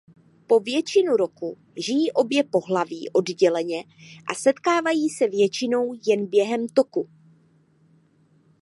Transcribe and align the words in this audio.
Po 0.47 0.59
většinu 0.59 1.17
roku 1.17 1.57
žijí 1.77 2.11
obě 2.11 2.43
pohlaví 2.43 3.09
odděleně 3.09 3.83
a 4.31 4.35
setkávají 4.35 5.09
se 5.09 5.27
většinou 5.27 5.93
jen 6.07 6.25
během 6.27 6.67
toku. 6.67 7.09